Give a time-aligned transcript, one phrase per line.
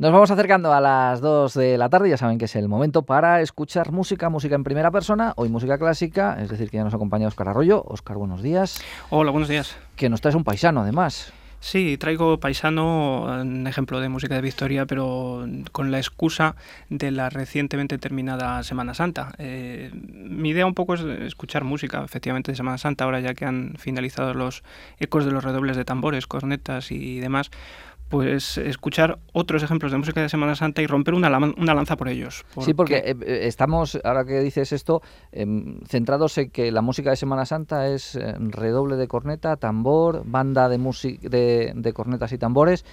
[0.00, 3.02] Nos vamos acercando a las 2 de la tarde, ya saben que es el momento
[3.02, 6.94] para escuchar música, música en primera persona, hoy música clásica, es decir, que ya nos
[6.94, 7.82] acompaña Óscar Arroyo.
[7.84, 8.80] Óscar, buenos días.
[9.10, 9.76] Hola, buenos días.
[9.96, 11.32] Que nos traes un paisano, además.
[11.58, 16.54] Sí, traigo paisano, un ejemplo de música de Victoria, pero con la excusa
[16.88, 19.32] de la recientemente terminada Semana Santa.
[19.38, 23.44] Eh, mi idea un poco es escuchar música, efectivamente, de Semana Santa, ahora ya que
[23.44, 24.62] han finalizado los
[25.00, 27.50] ecos de los redobles de tambores, cornetas y demás
[28.08, 32.08] pues escuchar otros ejemplos de música de Semana Santa y romper una, una lanza por
[32.08, 32.44] ellos.
[32.60, 37.10] Sí, porque eh, eh, estamos, ahora que dices esto, em, centrados en que la música
[37.10, 40.78] de Semana Santa es eh, redoble de corneta, tambor, banda de,
[41.22, 42.84] de, de cornetas y tambores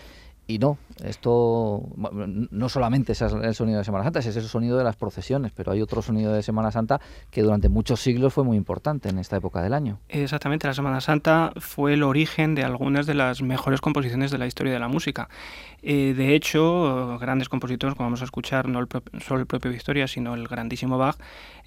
[0.47, 4.83] y no, esto no solamente es el sonido de Semana Santa, es ese sonido de
[4.83, 8.55] las procesiones, pero hay otro sonido de Semana Santa que durante muchos siglos fue muy
[8.55, 9.99] importante en esta época del año.
[10.07, 14.45] Exactamente, la Semana Santa fue el origen de algunas de las mejores composiciones de la
[14.45, 15.29] historia de la música.
[15.81, 18.87] Eh, de hecho, grandes compositores, como vamos a escuchar, no
[19.19, 21.17] solo el propio Victoria, sino el grandísimo Bach,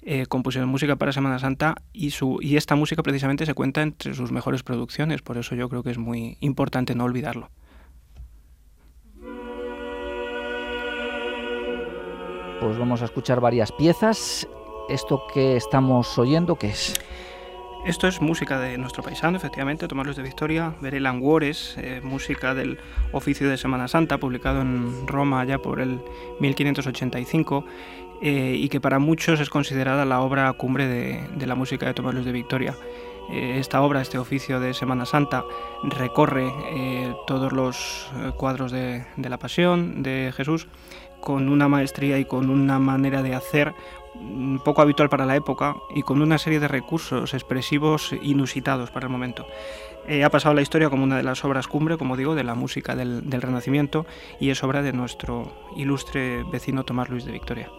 [0.01, 4.13] eh, compusieron música para Semana Santa y, su, y esta música precisamente se cuenta entre
[4.13, 7.49] sus mejores producciones, por eso yo creo que es muy importante no olvidarlo.
[12.59, 14.47] Pues vamos a escuchar varias piezas.
[14.89, 16.99] ¿Esto que estamos oyendo qué es?
[17.85, 22.53] Esto es música de nuestro paisano, efectivamente, Tomás Luis de Victoria, Veré Languores, eh, música
[22.53, 22.77] del
[23.13, 26.01] oficio de Semana Santa, publicado en Roma ya por el
[26.41, 27.63] 1585,
[28.21, 32.13] eh, y que para muchos es considerada la obra cumbre de, la música de Tomás
[32.13, 32.75] Luis de Victoria.
[33.31, 35.45] Eh, esta obra, este oficio de Semana Santa,
[35.83, 36.51] recorre
[37.27, 40.67] todos los cuadros de la Pasión de Jesús
[41.19, 43.73] con una maestría y con una manera de hacer
[44.63, 49.11] poco habitual para la época y con una serie de recursos expresivos inusitados para el
[49.11, 49.45] momento.
[50.07, 52.55] Eh, ha pasado la historia como una de las obras cumbre, como digo, de la
[52.55, 54.05] música del, del Renacimiento
[54.39, 57.69] y es obra de nuestro ilustre vecino Tomás Luis de Victoria.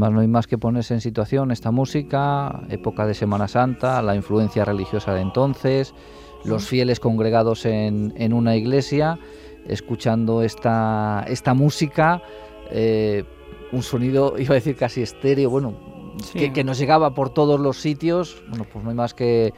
[0.00, 4.16] Además no hay más que ponerse en situación esta música, época de Semana Santa, la
[4.16, 5.92] influencia religiosa de entonces,
[6.42, 9.18] los fieles congregados en, una iglesia,
[9.68, 12.22] escuchando esta, esta música,
[12.70, 13.24] eh,
[13.72, 15.74] un sonido, iba a decir casi estéreo, bueno,
[16.32, 19.52] que, nos llegaba por todos los sitios, bueno, pues no hay más que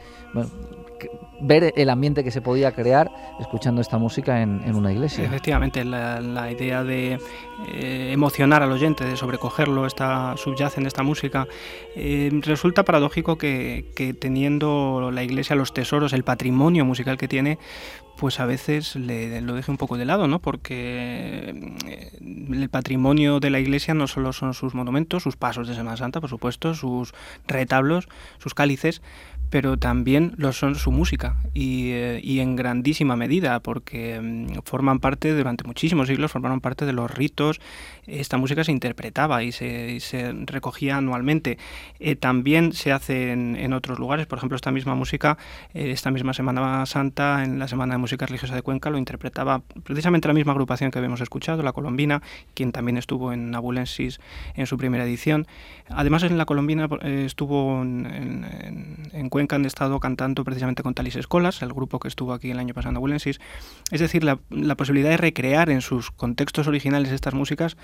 [1.43, 5.23] ver el ambiente que se podía crear escuchando esta música en, una iglesia.
[5.25, 7.19] Efectivamente, la, idea de
[7.67, 11.47] eh, emocionar al oyente, de sobrecogerlo, está, subyace en esta música.
[11.95, 17.59] Eh, resulta paradójico que, teniendo la iglesia los tesoros, el patrimonio musical que tiene,
[18.17, 20.39] pues a veces le, lo deje un poco de lado, ¿no?
[20.39, 25.75] Porque eh, el patrimonio de la iglesia no solo son sus monumentos, sus pasos de
[25.75, 27.13] Semana Santa, por supuesto, sus
[27.47, 28.07] retablos,
[28.37, 29.01] sus cálices,
[29.53, 34.99] pero también lo son su música y, eh, y en grandísima medida, porque mm, forman
[34.99, 37.61] parte, durante muchísimos siglos, formaron parte de los ritos.
[38.07, 41.59] Esta música se interpretaba y se, se recogía anualmente.
[41.99, 45.37] Eh, también se hace en, otros lugares, por ejemplo, esta misma música,
[45.75, 50.33] esta misma Semana Santa, en la Semana Música Religiosa de Cuenca, lo interpretaba precisamente la
[50.33, 52.21] misma agrupación que habíamos escuchado, la Colombina,
[52.53, 54.19] quien también estuvo en Abulensis
[54.55, 55.47] en su primera edición.
[55.87, 61.15] Además, en la Colombina estuvo en, en, en Cuenca han estado cantando precisamente con Talis
[61.15, 63.39] Escolas, el grupo que estuvo aquí el año pasado en Willensis.
[63.91, 64.37] Es decir, la,
[64.75, 67.77] posibilidad de recrear en sus contextos originales estas músicas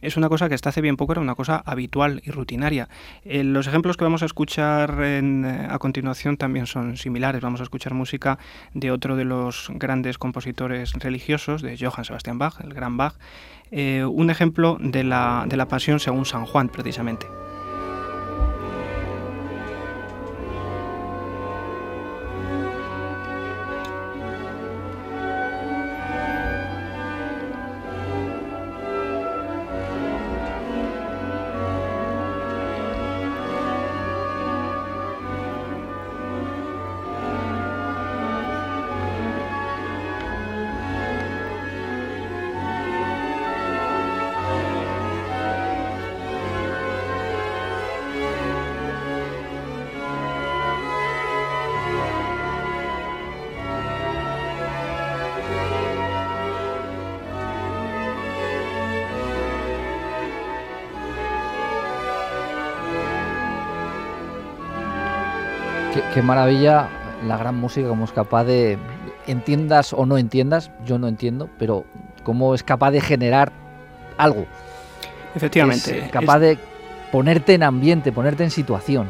[0.00, 2.88] es una cosa que hasta hace bien poco era una cosa habitual y rutinaria.
[3.24, 7.42] Eh, los ejemplos que vamos a escuchar eh, a continuación también son similares.
[7.42, 8.38] Vamos a escuchar música
[8.74, 13.14] de otro de los grandes compositores religiosos, de Johann Sebastian Bach, el gran Bach.
[13.70, 17.26] Eh, un ejemplo de la, de la pasión según San Juan, precisamente.
[66.14, 66.88] Qué, maravilla
[67.26, 68.78] la gran música, como es capaz de,
[69.26, 71.84] entiendas o no entiendas, yo no entiendo, pero
[72.22, 73.52] cómo es capaz de generar
[74.16, 74.46] algo.
[75.34, 76.06] Efectivamente.
[76.06, 76.58] Es capaz de
[77.12, 79.08] ponerte en ambiente, ponerte en situación.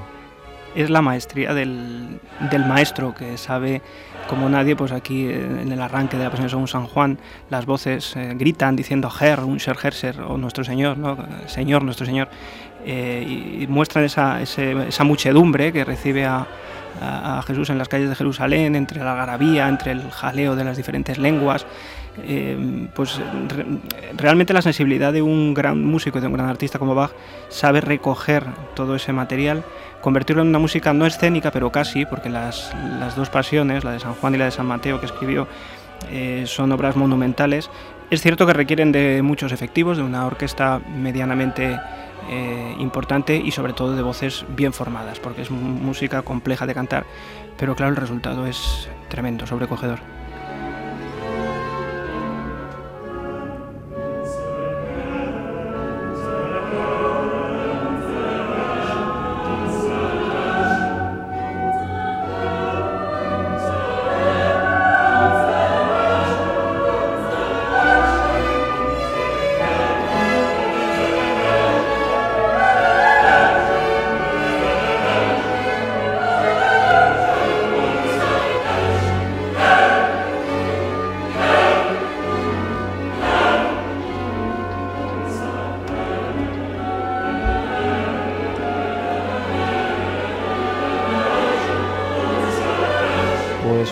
[0.75, 2.21] Es la maestría del,
[2.51, 3.83] del maestro que sabe
[4.29, 7.19] como nadie, pues aquí en el arranque de la Pasión de San Juan,
[7.51, 11.17] las voces eh, gritan diciendo Herr, Unser, Herser, o nuestro Señor, ¿no?
[11.47, 12.29] Señor, nuestro Señor,
[12.85, 16.47] eh, y, muestran esa, esa muchedumbre que recibe a,
[17.01, 20.77] a, Jesús en las calles de Jerusalén, entre la garabía, entre el jaleo de las
[20.77, 21.67] diferentes lenguas.
[22.19, 23.21] Eh, pues
[24.17, 27.13] realmente la sensibilidad de un gran músico y de un gran artista como Bach
[27.49, 29.65] sabe recoger todo ese material,
[30.01, 34.01] convertirlo en una música no escénica, pero casi, porque las, las dos pasiones, la de
[34.01, 35.47] San Juan y la de San Mateo que escribió,
[36.11, 37.71] eh, son obras monumentales.
[38.11, 41.79] Es cierto que requieren de muchos efectivos, de una orquesta medianamente
[42.29, 47.05] eh, importante y sobre todo de voces bien formadas, porque es música compleja de cantar,
[47.57, 50.20] pero claro, el resultado es tremendo, sobrecogedor.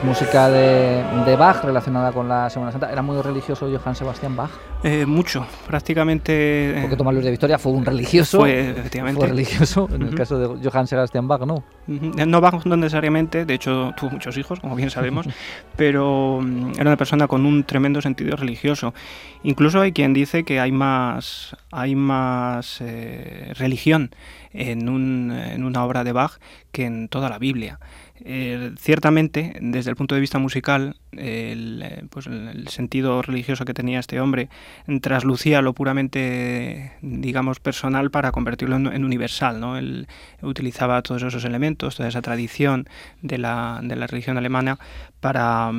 [0.08, 2.90] Música de, de, Bach relacionada con la Semana Santa.
[2.90, 4.50] ¿Era muy religioso Johann Sebastian Bach?
[4.82, 6.78] Eh, mucho, prácticamente.
[6.81, 8.38] Porque Tomás Luis de Victoria fue un religioso.
[8.38, 9.20] Fue, efectivamente.
[9.20, 11.62] Fue religioso, en el caso de Johann Sebastian Bach, ¿no?
[11.87, 15.26] No Bach no necesariamente, de hecho tuvo muchos hijos, como bien sabemos,
[15.76, 18.94] pero mm, era una persona con un tremendo sentido religioso.
[19.43, 24.10] Incluso hay quien dice que hay más, hay más eh, religión
[24.52, 26.38] en, un, en una obra de Bach
[26.72, 27.78] que en toda la Biblia.
[28.25, 33.75] Eh, ciertamente, desde el punto de vista musical, el, eh, pues el, sentido religioso que
[33.75, 34.49] tenía este hombre
[35.00, 39.61] traslucía lo puramente, digamos, personal para convertirlo en, universal.
[39.61, 39.76] ¿no?
[39.76, 40.06] Él
[40.43, 42.88] utilizaba todos esos elementos, toda esa tradición
[43.23, 44.79] de la, de la religión alemana
[45.20, 45.73] para,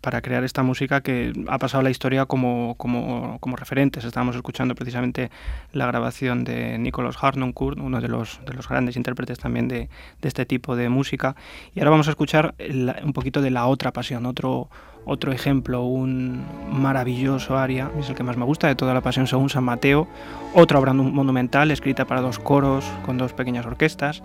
[0.00, 4.04] para, crear esta música que ha pasado a la historia como, como, como, referentes.
[4.04, 5.30] Estábamos escuchando precisamente
[5.72, 9.88] la grabación de Nicolas Harnoncourt, uno de los, de los grandes intérpretes también de,
[10.20, 11.36] de este tipo de música.
[11.78, 12.56] Y ahora vamos a escuchar
[13.04, 14.68] un poquito de la otra pasión, otro,
[15.04, 19.28] otro ejemplo, un maravilloso aria, es el que más me gusta de toda la pasión
[19.28, 20.08] según San Mateo,
[20.54, 24.22] otra obra monumental escrita para dos coros con dos pequeñas orquestas.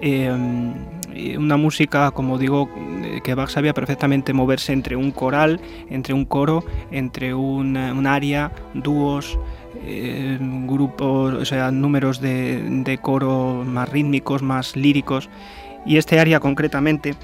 [0.00, 0.72] Em,
[1.36, 2.70] una música, como digo,
[3.22, 5.60] que Bach sabía perfectamente moverse entre un coral,
[5.90, 9.38] entre un coro, entre un, un aria, dúos,
[9.84, 15.28] eh, grupos, o sea, números de, de coro más rítmicos, más líricos.
[15.86, 17.14] Y este aria concretamente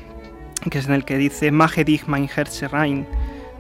[0.71, 3.07] que es en el que dice Mage dich mein Herz rein,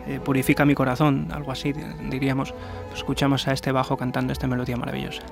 [0.06, 1.72] eh, purifica mi corazón, algo así
[2.10, 2.54] diríamos.
[2.94, 5.22] Escuchamos a este bajo cantando esta melodía maravillosa.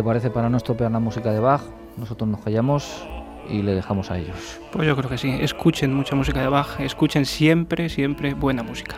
[0.00, 1.60] Te parece, para no estropear la música de Bach,
[1.98, 3.06] nosotros nos callamos
[3.50, 4.58] y le dejamos a ellos.
[4.72, 8.96] Pues yo creo que sí, escuchen mucha música de Bach, escuchen siempre, siempre buena música.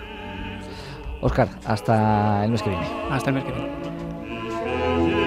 [1.20, 2.86] Oscar, hasta el mes que viene.
[3.10, 5.21] Hasta el mes que viene.